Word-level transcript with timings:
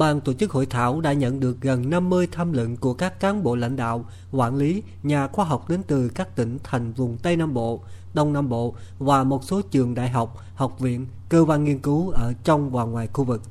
ban 0.00 0.20
tổ 0.20 0.32
chức 0.32 0.50
hội 0.50 0.66
thảo 0.66 1.00
đã 1.00 1.12
nhận 1.12 1.40
được 1.40 1.60
gần 1.60 1.90
50 1.90 2.28
tham 2.32 2.52
luận 2.52 2.76
của 2.76 2.94
các 2.94 3.20
cán 3.20 3.42
bộ 3.42 3.56
lãnh 3.56 3.76
đạo, 3.76 4.04
quản 4.32 4.56
lý, 4.56 4.82
nhà 5.02 5.28
khoa 5.28 5.44
học 5.44 5.68
đến 5.68 5.82
từ 5.86 6.08
các 6.08 6.36
tỉnh 6.36 6.58
thành 6.64 6.92
vùng 6.92 7.16
Tây 7.16 7.36
Nam 7.36 7.54
Bộ, 7.54 7.80
Đông 8.14 8.32
Nam 8.32 8.48
Bộ 8.48 8.74
và 8.98 9.24
một 9.24 9.44
số 9.44 9.62
trường 9.62 9.94
đại 9.94 10.08
học, 10.08 10.44
học 10.54 10.80
viện, 10.80 11.06
cơ 11.28 11.44
quan 11.48 11.64
nghiên 11.64 11.78
cứu 11.78 12.10
ở 12.10 12.32
trong 12.44 12.70
và 12.70 12.84
ngoài 12.84 13.08
khu 13.12 13.24
vực. 13.24 13.42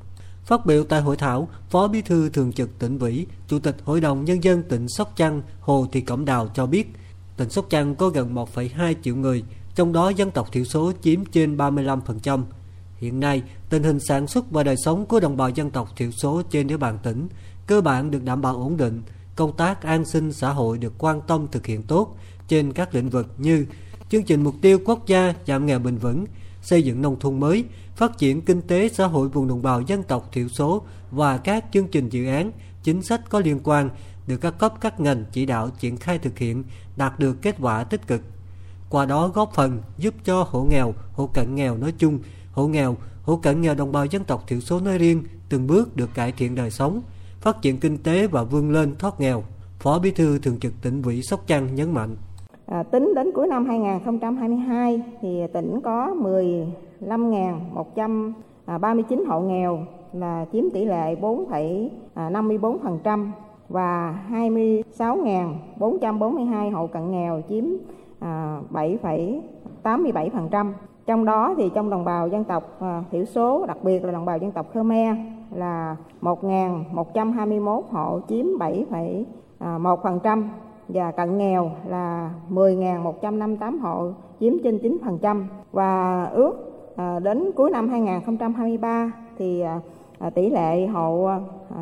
Phát 0.44 0.66
biểu 0.66 0.84
tại 0.84 1.00
hội 1.00 1.16
thảo, 1.16 1.48
Phó 1.70 1.88
Bí 1.88 2.02
thư 2.02 2.28
Thường 2.28 2.52
trực 2.52 2.78
tỉnh 2.78 2.98
ủy, 2.98 3.26
Chủ 3.48 3.58
tịch 3.58 3.76
Hội 3.84 4.00
đồng 4.00 4.24
Nhân 4.24 4.44
dân 4.44 4.62
tỉnh 4.62 4.88
Sóc 4.88 5.12
Trăng 5.16 5.42
Hồ 5.60 5.86
Thị 5.92 6.00
Cẩm 6.00 6.24
Đào 6.24 6.48
cho 6.54 6.66
biết, 6.66 6.92
tỉnh 7.36 7.50
Sóc 7.50 7.66
Trăng 7.70 7.94
có 7.94 8.08
gần 8.08 8.34
1,2 8.34 8.94
triệu 9.02 9.16
người, 9.16 9.44
trong 9.74 9.92
đó 9.92 10.08
dân 10.08 10.30
tộc 10.30 10.52
thiểu 10.52 10.64
số 10.64 10.92
chiếm 11.02 11.24
trên 11.24 11.56
35%. 11.56 12.42
Hiện 13.00 13.20
nay, 13.20 13.42
tình 13.68 13.82
hình 13.82 13.98
sản 14.00 14.26
xuất 14.26 14.50
và 14.50 14.62
đời 14.62 14.76
sống 14.84 15.06
của 15.06 15.20
đồng 15.20 15.36
bào 15.36 15.50
dân 15.50 15.70
tộc 15.70 15.96
thiểu 15.96 16.10
số 16.10 16.42
trên 16.50 16.66
địa 16.66 16.76
bàn 16.76 16.98
tỉnh 17.02 17.28
cơ 17.66 17.80
bản 17.80 18.10
được 18.10 18.24
đảm 18.24 18.42
bảo 18.42 18.56
ổn 18.56 18.76
định, 18.76 19.02
công 19.36 19.56
tác 19.56 19.82
an 19.82 20.04
sinh 20.04 20.32
xã 20.32 20.52
hội 20.52 20.78
được 20.78 20.92
quan 20.98 21.20
tâm 21.26 21.46
thực 21.52 21.66
hiện 21.66 21.82
tốt 21.82 22.16
trên 22.48 22.72
các 22.72 22.94
lĩnh 22.94 23.10
vực 23.10 23.26
như 23.38 23.66
chương 24.10 24.22
trình 24.22 24.44
mục 24.44 24.54
tiêu 24.60 24.78
quốc 24.84 25.06
gia 25.06 25.34
giảm 25.46 25.66
nghèo 25.66 25.78
bền 25.78 25.96
vững, 25.96 26.24
xây 26.62 26.82
dựng 26.82 27.02
nông 27.02 27.18
thôn 27.20 27.40
mới, 27.40 27.64
phát 27.96 28.18
triển 28.18 28.42
kinh 28.42 28.62
tế 28.62 28.88
xã 28.88 29.06
hội 29.06 29.28
vùng 29.28 29.48
đồng 29.48 29.62
bào 29.62 29.80
dân 29.80 30.02
tộc 30.02 30.28
thiểu 30.32 30.48
số 30.48 30.82
và 31.10 31.38
các 31.38 31.64
chương 31.72 31.88
trình 31.88 32.08
dự 32.08 32.26
án, 32.26 32.52
chính 32.82 33.02
sách 33.02 33.20
có 33.28 33.40
liên 33.40 33.60
quan 33.64 33.90
được 34.26 34.36
các 34.36 34.58
cấp 34.58 34.74
các 34.80 35.00
ngành 35.00 35.24
chỉ 35.32 35.46
đạo 35.46 35.70
triển 35.78 35.96
khai 35.96 36.18
thực 36.18 36.38
hiện 36.38 36.64
đạt 36.96 37.18
được 37.18 37.42
kết 37.42 37.56
quả 37.60 37.84
tích 37.84 38.06
cực. 38.06 38.20
Qua 38.88 39.06
đó 39.06 39.28
góp 39.28 39.52
phần 39.54 39.82
giúp 39.98 40.14
cho 40.24 40.42
hộ 40.42 40.64
nghèo, 40.70 40.94
hộ 41.12 41.26
cận 41.26 41.54
nghèo 41.54 41.76
nói 41.76 41.92
chung, 41.98 42.18
hộ 42.60 42.68
nghèo, 42.68 42.94
hộ 43.22 43.36
cận 43.36 43.60
nghèo 43.60 43.74
đồng 43.74 43.92
bào 43.92 44.06
dân 44.06 44.24
tộc 44.24 44.48
thiểu 44.48 44.60
số 44.60 44.80
nói 44.80 44.98
riêng 44.98 45.22
từng 45.48 45.66
bước 45.66 45.96
được 45.96 46.10
cải 46.14 46.32
thiện 46.32 46.54
đời 46.54 46.70
sống, 46.70 47.00
phát 47.40 47.62
triển 47.62 47.80
kinh 47.80 47.98
tế 47.98 48.26
và 48.26 48.44
vươn 48.44 48.70
lên 48.70 48.94
thoát 48.98 49.20
nghèo. 49.20 49.42
Phó 49.78 49.98
Bí 49.98 50.10
thư 50.10 50.38
Thường 50.38 50.58
trực 50.60 50.72
tỉnh 50.82 51.02
ủy 51.02 51.22
Sóc 51.22 51.40
Trăng 51.46 51.74
nhấn 51.74 51.94
mạnh. 51.94 52.16
À, 52.66 52.82
tính 52.82 53.12
đến 53.14 53.32
cuối 53.34 53.46
năm 53.46 53.66
2022 53.66 55.02
thì 55.22 55.42
tỉnh 55.52 55.80
có 55.84 56.14
15.139 57.00 59.26
hộ 59.28 59.40
nghèo 59.40 59.86
là 60.12 60.46
chiếm 60.52 60.64
tỷ 60.74 60.84
lệ 60.84 61.16
4,54% 61.20 63.30
và 63.68 64.18
26.442 64.30 66.72
hộ 66.72 66.86
cận 66.86 67.10
nghèo 67.10 67.42
chiếm 67.48 67.64
7,87%. 68.72 70.72
Trong 71.06 71.24
đó 71.24 71.54
thì 71.56 71.70
trong 71.74 71.90
đồng 71.90 72.04
bào 72.04 72.28
dân 72.28 72.44
tộc 72.44 72.62
à, 72.80 73.02
thiểu 73.10 73.24
số, 73.24 73.66
đặc 73.66 73.78
biệt 73.82 74.04
là 74.04 74.12
đồng 74.12 74.24
bào 74.24 74.38
dân 74.38 74.52
tộc 74.52 74.66
Khmer 74.72 75.16
là 75.54 75.96
1.121 76.22 77.82
hộ 77.90 78.20
chiếm 78.28 78.46
7,1% 79.60 80.20
à, 80.24 80.36
và 80.88 81.10
cận 81.10 81.38
nghèo 81.38 81.70
là 81.86 82.30
10.158 82.50 83.80
hộ 83.80 84.10
chiếm 84.40 84.52
trên 84.64 84.98
9% 85.22 85.44
và 85.72 86.24
ước 86.24 86.52
à, 86.96 87.18
đến 87.18 87.52
cuối 87.52 87.70
năm 87.70 87.88
2023 87.88 89.12
thì 89.38 89.64
tỷ 90.34 90.50
lệ 90.50 90.86
hộ 90.86 91.30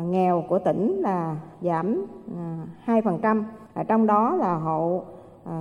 nghèo 0.03 0.43
của 0.49 0.59
tỉnh 0.59 1.01
là 1.01 1.35
giảm 1.61 2.05
2%, 2.85 3.43
trong 3.87 4.07
đó 4.07 4.35
là 4.35 4.55
hộ 4.55 5.01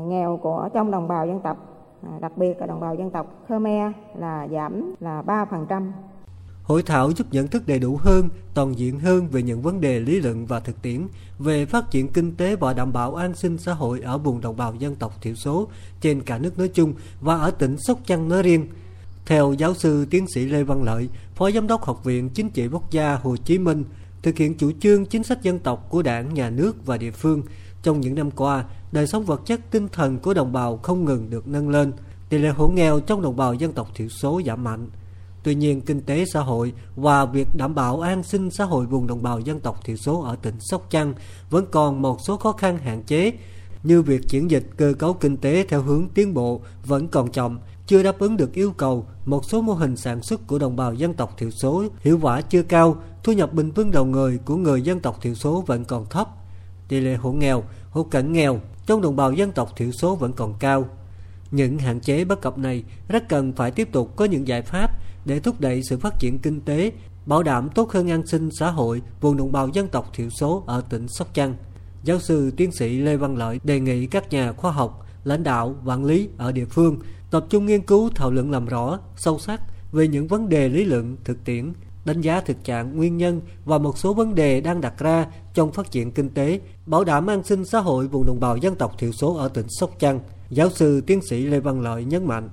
nghèo 0.06 0.38
của 0.42 0.68
trong 0.72 0.90
đồng 0.90 1.08
bào 1.08 1.26
dân 1.26 1.40
tộc. 1.40 1.56
À, 2.02 2.18
đặc 2.20 2.32
biệt 2.36 2.54
là 2.60 2.66
đồng 2.66 2.80
bào 2.80 2.94
dân 2.94 3.10
tộc 3.10 3.44
Khmer 3.48 3.92
là 4.18 4.48
giảm 4.52 4.94
là 5.00 5.22
3%. 5.22 5.92
Hội 6.62 6.82
thảo 6.82 7.10
giúp 7.10 7.26
nhận 7.30 7.48
thức 7.48 7.62
đầy 7.66 7.78
đủ 7.78 7.98
hơn, 8.00 8.28
toàn 8.54 8.78
diện 8.78 9.00
hơn 9.00 9.28
về 9.28 9.42
những 9.42 9.62
vấn 9.62 9.80
đề 9.80 10.00
lý 10.00 10.20
luận 10.20 10.46
và 10.46 10.60
thực 10.60 10.82
tiễn 10.82 11.06
về 11.38 11.66
phát 11.66 11.90
triển 11.90 12.08
kinh 12.08 12.36
tế 12.36 12.56
và 12.56 12.72
đảm 12.72 12.92
bảo 12.92 13.14
an 13.14 13.34
sinh 13.34 13.58
xã 13.58 13.72
hội 13.72 14.00
ở 14.00 14.18
vùng 14.18 14.40
đồng 14.40 14.56
bào 14.56 14.74
dân 14.74 14.96
tộc 14.96 15.22
thiểu 15.22 15.34
số 15.34 15.68
trên 16.00 16.22
cả 16.22 16.38
nước 16.38 16.58
nói 16.58 16.68
chung 16.68 16.94
và 17.20 17.36
ở 17.36 17.50
tỉnh 17.50 17.76
Sóc 17.78 17.98
Trăng 18.06 18.28
nói 18.28 18.42
riêng. 18.42 18.66
Theo 19.26 19.52
giáo 19.52 19.74
sư 19.74 20.06
tiến 20.10 20.26
sĩ 20.34 20.44
Lê 20.44 20.62
Văn 20.62 20.82
Lợi, 20.82 21.08
Phó 21.34 21.50
Giám 21.50 21.66
đốc 21.66 21.84
Học 21.84 22.04
viện 22.04 22.28
Chính 22.28 22.50
trị 22.50 22.68
Quốc 22.72 22.90
gia 22.90 23.14
Hồ 23.14 23.36
Chí 23.36 23.58
Minh, 23.58 23.84
thực 24.22 24.36
hiện 24.36 24.54
chủ 24.54 24.72
trương 24.80 25.06
chính 25.06 25.24
sách 25.24 25.42
dân 25.42 25.58
tộc 25.58 25.86
của 25.90 26.02
đảng, 26.02 26.34
nhà 26.34 26.50
nước 26.50 26.86
và 26.86 26.96
địa 26.96 27.10
phương, 27.10 27.42
trong 27.82 28.00
những 28.00 28.14
năm 28.14 28.30
qua, 28.30 28.64
đời 28.92 29.06
sống 29.06 29.24
vật 29.24 29.40
chất 29.46 29.60
tinh 29.70 29.88
thần 29.88 30.18
của 30.18 30.34
đồng 30.34 30.52
bào 30.52 30.76
không 30.76 31.04
ngừng 31.04 31.30
được 31.30 31.48
nâng 31.48 31.68
lên, 31.68 31.92
tỷ 32.28 32.38
lệ 32.38 32.48
hộ 32.48 32.68
nghèo 32.68 33.00
trong 33.00 33.22
đồng 33.22 33.36
bào 33.36 33.54
dân 33.54 33.72
tộc 33.72 33.88
thiểu 33.94 34.08
số 34.08 34.40
giảm 34.46 34.64
mạnh. 34.64 34.88
Tuy 35.42 35.54
nhiên, 35.54 35.80
kinh 35.80 36.00
tế 36.00 36.24
xã 36.32 36.40
hội 36.40 36.72
và 36.96 37.24
việc 37.24 37.48
đảm 37.54 37.74
bảo 37.74 38.00
an 38.00 38.22
sinh 38.22 38.50
xã 38.50 38.64
hội 38.64 38.86
vùng 38.86 39.06
đồng 39.06 39.22
bào 39.22 39.40
dân 39.40 39.60
tộc 39.60 39.84
thiểu 39.84 39.96
số 39.96 40.22
ở 40.22 40.36
tỉnh 40.42 40.54
Sóc 40.60 40.86
Trăng 40.90 41.14
vẫn 41.50 41.66
còn 41.70 42.02
một 42.02 42.18
số 42.20 42.36
khó 42.36 42.52
khăn 42.52 42.78
hạn 42.78 43.02
chế, 43.02 43.32
như 43.82 44.02
việc 44.02 44.28
chuyển 44.28 44.50
dịch 44.50 44.70
cơ 44.76 44.94
cấu 44.98 45.14
kinh 45.14 45.36
tế 45.36 45.64
theo 45.68 45.82
hướng 45.82 46.08
tiến 46.14 46.34
bộ 46.34 46.60
vẫn 46.86 47.08
còn 47.08 47.32
chậm, 47.32 47.58
chưa 47.86 48.02
đáp 48.02 48.18
ứng 48.18 48.36
được 48.36 48.52
yêu 48.52 48.72
cầu, 48.76 49.06
một 49.24 49.44
số 49.44 49.62
mô 49.62 49.72
hình 49.72 49.96
sản 49.96 50.22
xuất 50.22 50.46
của 50.46 50.58
đồng 50.58 50.76
bào 50.76 50.94
dân 50.94 51.14
tộc 51.14 51.34
thiểu 51.38 51.50
số 51.50 51.84
hiệu 52.00 52.18
quả 52.22 52.40
chưa 52.40 52.62
cao, 52.62 52.96
thu 53.22 53.32
nhập 53.32 53.52
bình 53.52 53.72
quân 53.74 53.90
đầu 53.90 54.04
người 54.04 54.38
của 54.44 54.56
người 54.56 54.82
dân 54.82 55.00
tộc 55.00 55.22
thiểu 55.22 55.34
số 55.34 55.64
vẫn 55.66 55.84
còn 55.84 56.06
thấp. 56.06 56.28
Tỷ 56.88 57.00
lệ 57.00 57.14
hộ 57.14 57.32
nghèo, 57.32 57.62
hộ 57.90 58.02
cận 58.02 58.32
nghèo 58.32 58.60
trong 58.88 59.02
đồng 59.02 59.16
bào 59.16 59.32
dân 59.32 59.52
tộc 59.52 59.76
thiểu 59.76 59.92
số 59.92 60.16
vẫn 60.16 60.32
còn 60.32 60.54
cao. 60.58 60.88
Những 61.50 61.78
hạn 61.78 62.00
chế 62.00 62.24
bất 62.24 62.40
cập 62.40 62.58
này 62.58 62.84
rất 63.08 63.28
cần 63.28 63.52
phải 63.52 63.70
tiếp 63.70 63.88
tục 63.92 64.16
có 64.16 64.24
những 64.24 64.48
giải 64.48 64.62
pháp 64.62 64.90
để 65.24 65.40
thúc 65.40 65.60
đẩy 65.60 65.82
sự 65.82 65.98
phát 65.98 66.14
triển 66.18 66.38
kinh 66.38 66.60
tế, 66.60 66.92
bảo 67.26 67.42
đảm 67.42 67.68
tốt 67.74 67.90
hơn 67.90 68.10
an 68.10 68.26
sinh 68.26 68.50
xã 68.50 68.70
hội 68.70 69.02
vùng 69.20 69.36
đồng 69.36 69.52
bào 69.52 69.68
dân 69.68 69.88
tộc 69.88 70.10
thiểu 70.14 70.30
số 70.30 70.64
ở 70.66 70.80
tỉnh 70.80 71.08
Sóc 71.08 71.28
Trăng. 71.34 71.54
Giáo 72.04 72.18
sư 72.18 72.50
tiến 72.56 72.72
sĩ 72.72 72.98
Lê 72.98 73.16
Văn 73.16 73.36
Lợi 73.36 73.60
đề 73.64 73.80
nghị 73.80 74.06
các 74.06 74.30
nhà 74.30 74.52
khoa 74.52 74.72
học, 74.72 75.06
lãnh 75.24 75.42
đạo, 75.42 75.74
quản 75.84 76.04
lý 76.04 76.28
ở 76.36 76.52
địa 76.52 76.64
phương 76.64 76.98
tập 77.30 77.46
trung 77.48 77.66
nghiên 77.66 77.82
cứu 77.82 78.10
thảo 78.14 78.30
luận 78.30 78.50
làm 78.50 78.66
rõ, 78.66 78.98
sâu 79.16 79.38
sắc 79.38 79.62
về 79.92 80.08
những 80.08 80.28
vấn 80.28 80.48
đề 80.48 80.68
lý 80.68 80.84
luận, 80.84 81.16
thực 81.24 81.44
tiễn, 81.44 81.72
đánh 82.08 82.20
giá 82.20 82.40
thực 82.40 82.64
trạng, 82.64 82.96
nguyên 82.96 83.16
nhân 83.16 83.40
và 83.64 83.78
một 83.78 83.98
số 83.98 84.14
vấn 84.14 84.34
đề 84.34 84.60
đang 84.60 84.80
đặt 84.80 84.98
ra 84.98 85.26
trong 85.54 85.72
phát 85.72 85.90
triển 85.90 86.12
kinh 86.12 86.30
tế, 86.30 86.60
bảo 86.86 87.04
đảm 87.04 87.26
an 87.26 87.42
sinh 87.42 87.64
xã 87.64 87.80
hội 87.80 88.06
vùng 88.06 88.26
đồng 88.26 88.40
bào 88.40 88.56
dân 88.56 88.74
tộc 88.74 88.98
thiểu 88.98 89.12
số 89.12 89.34
ở 89.34 89.48
tỉnh 89.48 89.66
Sóc 89.68 89.90
Trăng. 89.98 90.20
Giáo 90.50 90.68
sư 90.68 91.00
tiến 91.06 91.20
sĩ 91.22 91.42
Lê 91.42 91.60
Văn 91.60 91.82
Lợi 91.82 92.04
nhấn 92.04 92.24
mạnh. 92.24 92.48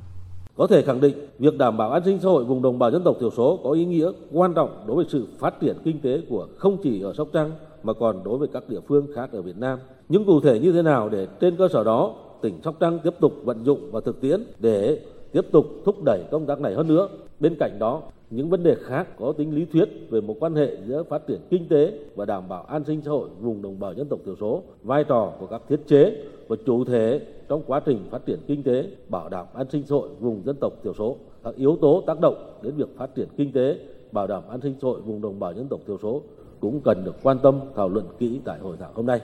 Có 0.55 0.67
thể 0.67 0.81
khẳng 0.81 1.01
định 1.01 1.27
việc 1.39 1.57
đảm 1.57 1.77
bảo 1.77 1.91
an 1.91 2.01
sinh 2.05 2.19
xã 2.21 2.29
hội 2.29 2.45
vùng 2.45 2.61
đồng 2.61 2.79
bào 2.79 2.91
dân 2.91 3.03
tộc 3.03 3.15
thiểu 3.19 3.29
số 3.37 3.59
có 3.63 3.71
ý 3.71 3.85
nghĩa 3.85 4.11
quan 4.31 4.53
trọng 4.53 4.83
đối 4.87 4.95
với 4.95 5.05
sự 5.09 5.27
phát 5.39 5.59
triển 5.61 5.77
kinh 5.83 6.01
tế 6.01 6.21
của 6.29 6.47
không 6.57 6.77
chỉ 6.83 7.01
ở 7.01 7.13
Sóc 7.17 7.27
Trăng 7.33 7.51
mà 7.83 7.93
còn 7.93 8.23
đối 8.23 8.37
với 8.37 8.47
các 8.53 8.69
địa 8.69 8.79
phương 8.87 9.07
khác 9.15 9.29
ở 9.31 9.41
Việt 9.41 9.57
Nam. 9.57 9.79
Nhưng 10.09 10.25
cụ 10.25 10.39
thể 10.39 10.59
như 10.59 10.71
thế 10.71 10.81
nào 10.81 11.09
để 11.09 11.27
trên 11.41 11.55
cơ 11.57 11.67
sở 11.73 11.83
đó 11.83 12.15
tỉnh 12.41 12.59
Sóc 12.63 12.75
Trăng 12.79 12.99
tiếp 13.03 13.13
tục 13.19 13.33
vận 13.43 13.65
dụng 13.65 13.91
và 13.91 14.01
thực 14.05 14.21
tiễn 14.21 14.43
để 14.59 14.99
tiếp 15.31 15.45
tục 15.51 15.65
thúc 15.85 16.03
đẩy 16.05 16.23
công 16.31 16.45
tác 16.45 16.59
này 16.59 16.73
hơn 16.73 16.87
nữa. 16.87 17.07
Bên 17.39 17.55
cạnh 17.59 17.79
đó, 17.79 18.01
những 18.35 18.49
vấn 18.49 18.63
đề 18.63 18.75
khác 18.75 19.07
có 19.19 19.31
tính 19.31 19.55
lý 19.55 19.65
thuyết 19.65 19.89
về 20.09 20.21
mối 20.21 20.37
quan 20.39 20.55
hệ 20.55 20.77
giữa 20.87 21.03
phát 21.03 21.27
triển 21.27 21.39
kinh 21.49 21.67
tế 21.69 21.99
và 22.15 22.25
đảm 22.25 22.49
bảo 22.49 22.63
an 22.63 22.83
sinh 22.83 23.01
xã 23.01 23.11
hội 23.11 23.29
vùng 23.39 23.61
đồng 23.61 23.79
bào 23.79 23.93
dân 23.93 24.07
tộc 24.09 24.19
thiểu 24.25 24.35
số, 24.35 24.63
vai 24.83 25.03
trò 25.03 25.33
của 25.39 25.47
các 25.47 25.61
thiết 25.69 25.79
chế 25.87 26.23
và 26.47 26.55
chủ 26.65 26.85
thể 26.85 27.21
trong 27.49 27.61
quá 27.67 27.81
trình 27.85 27.99
phát 28.11 28.25
triển 28.25 28.39
kinh 28.47 28.63
tế, 28.63 28.85
bảo 29.09 29.29
đảm 29.29 29.45
an 29.53 29.67
sinh 29.69 29.83
xã 29.85 29.95
hội 29.95 30.09
vùng 30.19 30.41
dân 30.45 30.55
tộc 30.61 30.73
thiểu 30.83 30.93
số, 30.93 31.15
các 31.43 31.55
yếu 31.55 31.77
tố 31.81 32.03
tác 32.07 32.19
động 32.19 32.59
đến 32.61 32.73
việc 32.75 32.97
phát 32.97 33.15
triển 33.15 33.27
kinh 33.37 33.51
tế, 33.51 33.79
bảo 34.11 34.27
đảm 34.27 34.43
an 34.49 34.61
sinh 34.61 34.75
xã 34.81 34.87
hội 34.87 35.01
vùng 35.01 35.21
đồng 35.21 35.39
bào 35.39 35.53
dân 35.53 35.67
tộc 35.67 35.79
thiểu 35.87 35.97
số 36.01 36.21
cũng 36.59 36.81
cần 36.83 37.03
được 37.05 37.15
quan 37.23 37.39
tâm 37.43 37.59
thảo 37.75 37.89
luận 37.89 38.05
kỹ 38.19 38.39
tại 38.45 38.59
hội 38.59 38.77
thảo 38.79 38.91
hôm 38.93 39.05
nay. 39.05 39.21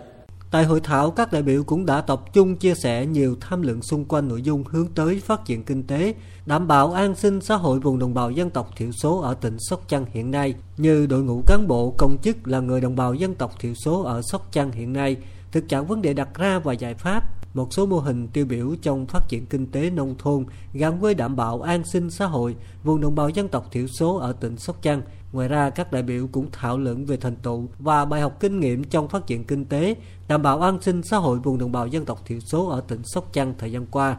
Tại 0.52 0.66
hội 0.66 0.80
thảo, 0.84 1.12
các 1.12 1.32
đại 1.32 1.42
biểu 1.42 1.64
cũng 1.64 1.86
đã 1.86 2.02
tập 2.02 2.22
trung 2.34 2.56
chia 2.56 2.76
sẻ 2.76 3.06
nhiều 3.06 3.36
tham 3.42 3.62
luận 3.62 3.82
xung 3.82 4.06
quanh 4.06 4.28
nội 4.28 4.42
dung 4.42 4.64
hướng 4.64 4.88
tới 4.88 5.22
phát 5.26 5.46
triển 5.46 5.64
kinh 5.64 5.84
tế, 5.84 6.16
đảm 6.46 6.68
bảo 6.68 6.92
an 6.92 7.16
sinh 7.16 7.42
xã 7.42 7.56
hội 7.56 7.80
vùng 7.80 8.00
đồng 8.00 8.14
bào 8.14 8.32
dân 8.32 8.50
tộc 8.50 8.70
thiểu 8.78 8.92
số 8.92 9.20
ở 9.20 9.34
tỉnh 9.34 9.58
Sóc 9.60 9.84
Trăng 9.88 10.06
hiện 10.12 10.32
nay, 10.32 10.56
như 10.78 11.06
đội 11.06 11.24
ngũ 11.24 11.44
cán 11.48 11.68
bộ 11.68 11.94
công 11.98 12.18
chức 12.24 12.48
là 12.48 12.60
người 12.60 12.82
đồng 12.82 12.96
bào 12.96 13.14
dân 13.14 13.36
tộc 13.36 13.60
thiểu 13.60 13.74
số 13.74 14.04
ở 14.04 14.22
Sóc 14.22 14.48
Trăng 14.52 14.72
hiện 14.72 14.94
nay, 14.94 15.18
thực 15.52 15.70
trạng 15.70 15.88
vấn 15.88 16.02
đề 16.02 16.14
đặt 16.14 16.30
ra 16.36 16.60
và 16.60 16.74
giải 16.74 16.94
pháp, 16.94 17.41
một 17.54 17.74
số 17.74 17.86
mô 17.86 18.00
hình 18.00 18.28
tiêu 18.28 18.46
biểu 18.46 18.76
trong 18.82 19.06
phát 19.06 19.30
triển 19.30 19.46
kinh 19.46 19.72
tế 19.72 19.90
nông 19.90 20.16
thôn 20.18 20.46
gắn 20.74 21.00
với 21.00 21.14
đảm 21.14 21.36
bảo 21.36 21.62
an 21.62 21.84
sinh 21.84 22.10
xã 22.10 22.26
hội 22.26 22.56
vùng 22.84 23.02
đồng 23.02 23.16
bào 23.16 23.30
dân 23.30 23.48
tộc 23.48 23.72
thiểu 23.72 23.88
số 23.88 24.18
ở 24.18 24.32
tỉnh 24.32 24.58
Sóc 24.58 24.82
Trăng. 24.82 25.02
Ngoài 25.32 25.48
ra, 25.48 25.70
các 25.70 25.92
đại 25.92 26.04
biểu 26.04 26.28
cũng 26.32 26.52
thảo 26.52 26.78
luận 26.78 27.06
về 27.06 27.18
thành 27.18 27.36
tựu 27.36 27.68
và 27.80 28.06
bài 28.06 28.22
học 28.22 28.38
kinh 28.40 28.60
nghiệm 28.60 28.84
trong 28.84 29.08
phát 29.08 29.28
triển 29.28 29.44
kinh 29.44 29.66
tế, 29.66 29.96
đảm 30.28 30.42
bảo 30.42 30.62
an 30.62 30.82
sinh 30.82 31.04
xã 31.04 31.18
hội 31.18 31.40
vùng 31.40 31.58
đồng 31.58 31.72
bào 31.72 31.88
dân 31.88 32.06
tộc 32.06 32.22
thiểu 32.26 32.40
số 32.40 32.68
ở 32.68 32.82
tỉnh 32.82 33.04
Sóc 33.04 33.34
Trăng 33.34 33.54
thời 33.58 33.72
gian 33.72 33.86
qua, 33.86 34.18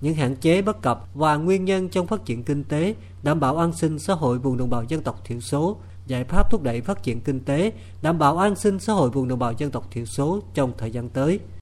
những 0.00 0.14
hạn 0.14 0.36
chế 0.36 0.62
bất 0.62 0.82
cập 0.82 1.08
và 1.14 1.36
nguyên 1.36 1.64
nhân 1.64 1.88
trong 1.88 2.06
phát 2.06 2.24
triển 2.24 2.44
kinh 2.44 2.64
tế, 2.64 2.94
đảm 3.22 3.40
bảo 3.40 3.56
an 3.56 3.72
sinh 3.72 3.98
xã 3.98 4.14
hội 4.14 4.38
vùng 4.38 4.56
đồng 4.56 4.70
bào 4.70 4.84
dân 4.84 5.02
tộc 5.02 5.20
thiểu 5.24 5.40
số, 5.40 5.76
giải 6.06 6.24
pháp 6.24 6.50
thúc 6.50 6.62
đẩy 6.62 6.80
phát 6.80 7.02
triển 7.02 7.20
kinh 7.20 7.40
tế, 7.40 7.72
đảm 8.02 8.18
bảo 8.18 8.38
an 8.38 8.56
sinh 8.56 8.78
xã 8.78 8.92
hội 8.92 9.10
vùng 9.10 9.28
đồng 9.28 9.38
bào 9.38 9.52
dân 9.52 9.70
tộc 9.70 9.88
thiểu 9.90 10.04
số 10.04 10.40
trong 10.54 10.72
thời 10.78 10.90
gian 10.90 11.08
tới. 11.08 11.40